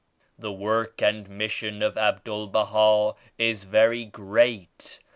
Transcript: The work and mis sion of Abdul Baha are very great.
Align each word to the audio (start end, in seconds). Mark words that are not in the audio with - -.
The 0.39 0.51
work 0.51 0.99
and 1.03 1.29
mis 1.29 1.51
sion 1.51 1.83
of 1.83 1.95
Abdul 1.95 2.47
Baha 2.47 3.15
are 3.39 3.53
very 3.53 4.03
great. 4.03 4.99